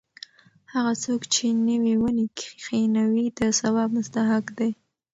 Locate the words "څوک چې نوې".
1.03-1.93